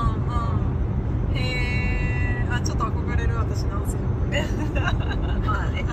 [1.30, 1.38] うん。
[1.38, 4.00] へえあちょっと憧れる私なんですよ
[5.46, 5.86] まあね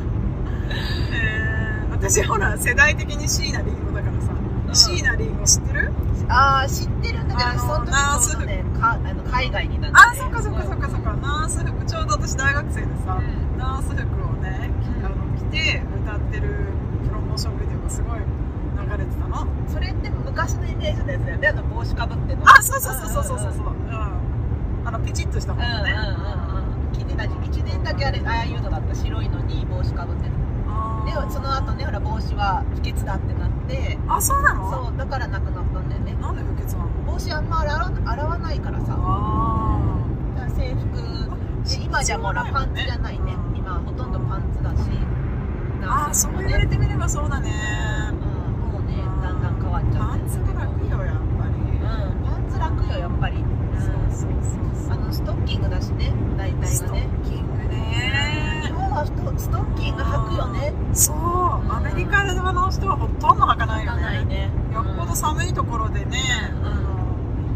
[2.09, 4.75] 私ほら世代的に椎名林檎だからさ、ん。
[4.75, 5.93] 椎名林檎知ってる？
[6.29, 11.13] ああ知ってるんだけどその時ちょうどねかあの海外にいたんだあねそっかそっかそっかそっか。
[11.17, 11.85] ナース服。
[11.85, 13.59] ちょうど私大学生でさ、うん。
[13.59, 15.05] ナース服をねうん。
[15.05, 16.49] あの着て歌ってる
[17.09, 18.25] プロモーションビデオがすごい流
[18.97, 19.47] れてたの。
[19.69, 21.49] それって昔のイメージのやつだよね。
[21.49, 22.43] あの帽子かぶっての。
[22.49, 23.53] あそうそうそうそうそうそう。
[23.53, 24.89] そううん。
[24.89, 25.99] あのピチッとしたもうんうんのねうん
[26.93, 26.99] うん。
[26.99, 28.95] 聞いてた時期1年だけあれああいうのだった。
[28.95, 30.38] 白いのに帽子かぶってるあー
[31.09, 33.99] でその後ねほら帽子は不潔だってなって。
[34.09, 34.71] あそうなの？
[34.71, 36.15] そうだからなくなったんだよね。
[36.21, 36.89] なんで不潔なの？
[37.13, 38.97] 帽子あんま洗わ洗わないからさ。
[38.99, 39.81] あ
[40.35, 40.87] だから制服。
[41.69, 43.35] で今じゃもうほらパンツじゃないね。
[43.35, 43.57] うん。
[43.57, 44.89] 今ほとんどパンツだし。
[44.89, 45.05] ー
[45.85, 47.51] あーそうも言われてみればそうだね。
[48.13, 48.73] うん。
[48.73, 49.99] もうねだんだん変わっちゃって。
[49.99, 51.53] パンツが楽よやっぱり。
[51.53, 52.25] うん。
[52.25, 53.45] パンツ楽よやっぱり。
[53.79, 58.58] そうそうそうあのストッキングだしね大体ストがねッキングね
[58.99, 60.73] はストッキング履くよね。
[60.93, 61.17] そう。
[61.17, 64.03] アメリカの人はほとんど履かないよね。
[64.03, 66.19] ないねよっぽど寒いところでね、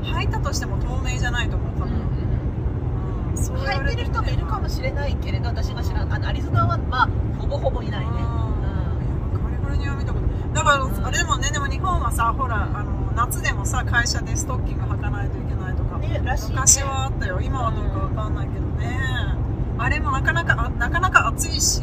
[0.00, 0.06] うん。
[0.14, 6.12] 履いたとしても透明じゃないと思う多分、うんそう言わ履いてる人もいるかもしれないけれど私が知らん。
[6.12, 8.06] あのアリゾナはまあほぼほぼいないね。
[8.06, 16.20] カリフォルニアは見たことないだから、うんあれでもねでも日本はさほらあの夏でもさ会社でストッキング履かないといけないとか、ねね。
[16.20, 17.40] 昔はあったよ。
[17.40, 19.31] 今はどうかわかんないけどね、
[19.78, 21.82] あれもなかなかあなかなか暑いし、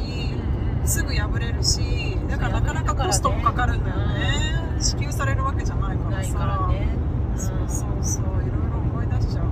[0.85, 6.33] すぐ破れるしだからなかなかコストもかかるんだよね、支給されるわけじゃないからさ。
[6.35, 6.87] からね。
[7.35, 9.51] そうそうそういろいろ思い出しちゃうわ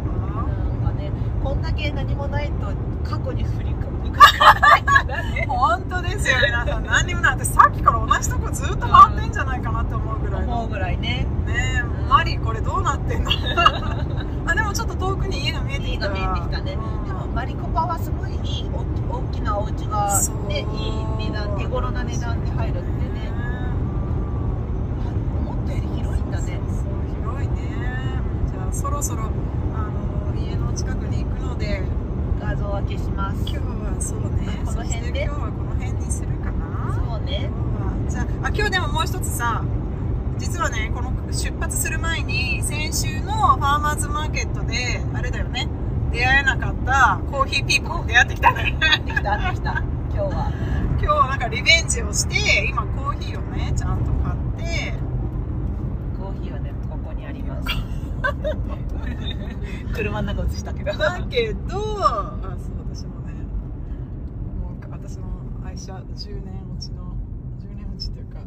[0.84, 1.12] なんかね
[1.43, 2.67] こんだけ何もないと
[3.10, 3.88] 過去に振り返
[4.60, 6.38] ないからね本当ですよ。
[6.45, 10.54] 皆さん何にもない私さっきから同じとこずっと回ってんじゃないかなって思うぐらいの。
[10.56, 11.26] 思うぐらいね。
[11.45, 13.32] ねえマリーこれどうなってんの？
[14.50, 16.08] あでもちょっと遠くに家が見えてきた。
[16.08, 16.78] 家が見えてきたね、
[17.38, 23.30] マリコパはすごいいい大き大きなお家がねいい値段手頃な値段で入るってね。
[25.45, 26.60] 思ったより広いんだね。
[27.21, 27.78] 広いね。
[28.50, 29.30] じゃあそろそろ
[29.76, 29.91] あ
[30.34, 31.84] の家の近くに行くので。
[32.41, 33.41] 画像は消します。
[33.41, 34.60] 今日はそうね。
[34.65, 35.23] この辺で？
[35.26, 36.95] 今日はこの辺にするかな。
[36.95, 37.52] そうね。
[38.10, 39.63] じゃああ今日でももう一つさ
[40.39, 45.67] 実はねこの出発する前に先週のファーマーズマーケットであれだよね
[46.12, 48.02] 出会えなかったコーヒーピーポー。
[48.02, 48.76] に出会ってきたね。
[49.06, 49.72] できたできた。
[49.72, 50.52] 今日は。
[51.00, 54.93] 今日はなんかリベンジをして今コーヒーをねちゃんと買って。
[56.17, 57.67] コーヒーはねここにあります。
[59.93, 60.93] 車の中映したけど。
[60.98, 63.34] だけどあそう私もね
[64.60, 65.26] もう私の
[65.65, 67.15] 愛車10年落ちの
[67.60, 68.39] 10年落ちっていうか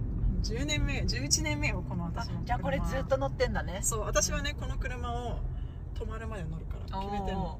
[0.42, 2.44] 10年目11年目よこのあ私の車。
[2.46, 3.78] じゃあこれずっと乗ってんだね。
[3.82, 5.38] そう私はねこの車を
[6.00, 7.58] 止まるまで乗るから決めてんの。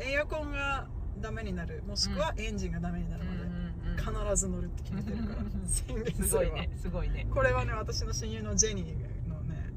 [0.00, 0.86] おエアコンが
[1.20, 1.82] ダメになる。
[1.86, 3.48] もしくはエンジンがダメになるーうんうんまで
[3.90, 4.26] うん。
[4.28, 5.40] 必ず乗るって決めてるから。
[5.66, 7.26] 宣 言すするわごいねすごいね。
[7.32, 9.70] これはね私の親友のジェニーのね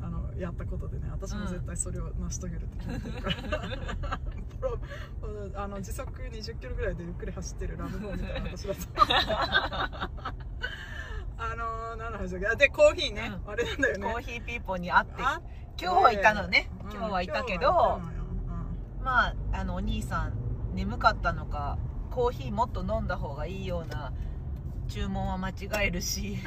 [0.00, 0.04] うん。
[0.04, 3.30] あのやったことでね私も絶対それを成し遂げるって決めてるか
[4.08, 4.18] ら、
[4.60, 4.78] プロ
[5.62, 8.80] あの時速20キロぐらいでゆっくり走ってるラブホーみたいな私だと。
[11.36, 12.46] あの何の話だっけ？
[12.48, 13.52] あでコーヒーね、うん。
[13.52, 14.12] あれなんだよね。
[14.12, 15.22] コーヒーピーポーに会って。
[15.22, 15.40] あ
[15.80, 16.70] 今日はいたのね。
[16.84, 16.92] うん。
[16.92, 18.00] 今日はいたけど
[19.02, 20.32] まああのお兄さん
[20.74, 21.78] 眠かったのか
[22.10, 24.12] コーヒーもっと飲んだ方がいいような
[24.88, 25.54] 注文は間違
[25.86, 26.38] えるし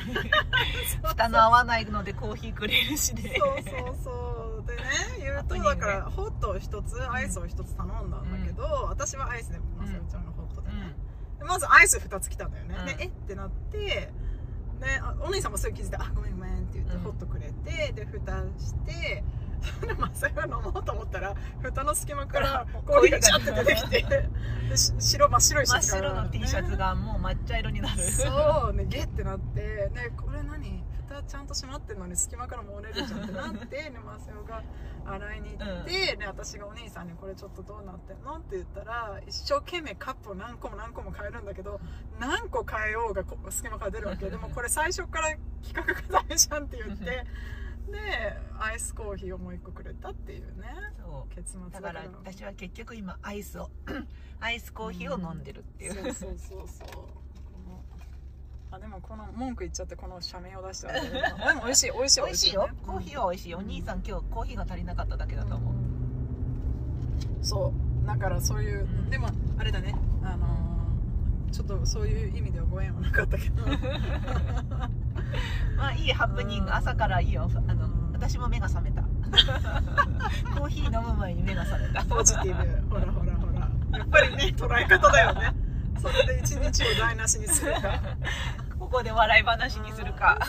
[1.03, 3.37] 蓋の合わないのでコーヒーくれるしで。
[3.37, 4.11] そうそうそ
[4.63, 4.65] う。
[4.67, 4.81] でね
[5.19, 10.95] 言うとだからホットを一つアイスを一つ頼んだんだけど、私はアイスでまさみちゃんがホットでね、
[11.39, 12.85] でまずアイス2つ来たんだよね、うん。
[12.85, 13.05] でえ？
[13.05, 14.11] ってなって
[14.79, 17.01] であお兄さんもすぐ気づいて「あごめんごめん」って言ってうん。
[17.03, 19.23] ホットくれてで蓋して
[19.81, 24.29] で まさみが飲もうと思ったら蓋の隙間からコーヒーがチャッて出てきて
[24.99, 28.01] 白真っ白いシ真っャツが白の T シャツがもう抹茶色になる。
[28.03, 30.57] そうねゲってなってねこれ何？
[30.59, 30.76] 蓋
[31.27, 34.63] ちゃんと閉まってるのに隙間から漏れるじゃんってなってでマセオが
[35.05, 41.79] 洗いに行って、で私がお兄さんにこれちょっとどうなってんのって言ったら一生懸命カップを何個も何個も変えるんだけど
[42.19, 44.29] 何個変えようがこ隙間から出るわけ。
[44.29, 47.25] でもこれ最初から企画がダメじゃんって言ってで
[48.59, 50.67] アイスコーヒーをもう一個くれたっていうね
[50.99, 51.35] そう。
[51.35, 52.03] 結末だから。
[52.25, 53.69] 私は結局今アイスを
[54.39, 56.87] アイスコーヒーを飲んでるっていう、そうそうそうそう。
[56.87, 57.16] この
[58.77, 60.93] あでもこの文句言っちゃってこの社名を出してで
[61.55, 62.67] も美味しい美味しい美味しいよ。
[62.67, 65.73] ねコーヒーは美味しいお兄さん今日コーヒーが足りなかっただけだと思う、
[67.41, 68.07] そう。
[68.07, 69.09] だからそういう、ん。
[69.09, 69.95] でもあれだね。
[70.23, 70.57] あのー
[71.49, 73.63] ちょっとそういう意味ではご縁はなかったけど。
[75.77, 76.67] まあいいハプニング。
[76.67, 76.73] うん。
[76.75, 77.49] 朝からいいよ。
[77.67, 78.11] あのうん。
[78.11, 79.01] 私も目が覚めた。
[80.59, 82.03] コーヒー飲む前に目が覚めた。
[82.03, 82.89] ポジティブ。
[82.89, 83.53] ほらほらほら。
[83.97, 85.55] やっぱりね捉え方だよね。
[85.99, 87.99] それで一日を台無しにするか
[88.89, 90.39] ここで笑い話にするか。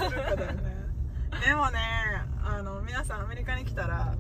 [1.45, 1.79] でもね
[2.45, 4.15] あの皆さんアメリカに来たら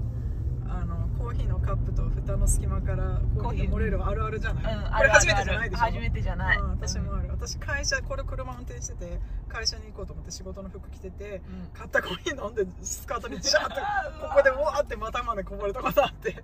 [0.68, 3.70] あのコーヒーのカップと蓋の隙間からコーヒー。
[3.70, 5.82] が漏れるあるあるじゃない、うんこれ初めてじゃないでしょ？
[5.82, 7.28] 初めてじゃない、うん私もある。
[7.30, 11.68] 私会社これ車運転してて会社に行こうと思って仕事の服着ててうん。
[11.72, 13.74] 買ったコーヒー飲んでスカートにジャーって
[14.20, 16.34] ここでわーって股までこぼれたことあって。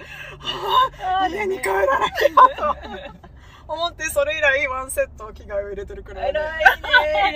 [1.29, 3.34] 家に帰らなきゃと思って
[4.15, 6.39] それ以来ワンセット着替えを入れてるくらいで。
[6.39, 6.69] 偉いね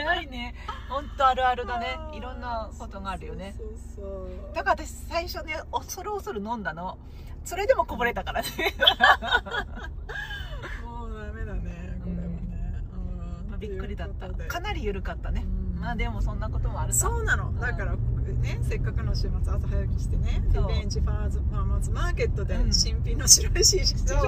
[0.03, 0.55] 偉いね。
[0.88, 1.99] 本当あるあるだね。
[2.12, 3.57] いろんなことがあるよね。
[3.59, 4.11] そうそうそ
[4.53, 4.55] う。
[4.55, 6.99] だから私最初ね恐る恐る飲んだの。
[7.45, 8.49] それでもこぼれたからね。
[10.87, 11.99] もうダメだね。
[12.05, 12.97] これはね、う
[13.47, 13.51] ん。
[13.51, 14.29] まあびっくりだった。
[14.29, 15.45] かなり緩かったね。
[15.45, 15.81] うん。
[15.81, 17.53] まあでもそんなこともあるさそうなの。
[17.59, 22.73] だからねせっかくの週末朝早起きしてねリベンジファーズファーマーズマーケットでうん。
[22.73, 24.21] 新品の白い T シャツに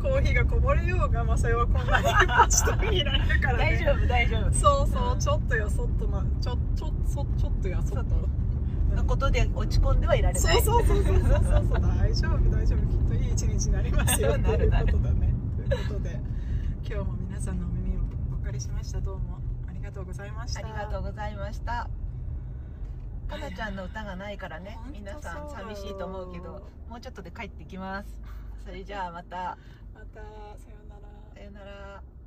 [0.00, 3.76] コーヒーがこぼれようがマサヨはこんなにポチといられるからね。
[3.76, 4.52] 大丈夫大丈夫。
[4.52, 8.40] そうそう、うんちょっとやそっとまちょちょそちょっとやそっと。
[8.94, 15.34] のことで落ち込んではいられないそうそうそうそうそうそうそう大丈夫大丈夫きっといい一日になりますよとないうるなることだね
[15.68, 16.20] ということで
[16.84, 18.00] 今日も皆さんのお耳を
[18.34, 19.38] お借りしましたどうも
[19.68, 21.88] ありがとうございましたありがとうございました
[23.28, 28.08] かなちゃんの歌がないからね皆さん寂しいと思うけどもうちょっとで帰ってきます
[28.64, 29.56] それじゃあまたま
[30.14, 30.20] た。
[30.58, 31.08] さようなら。
[31.34, 32.19] さよなら。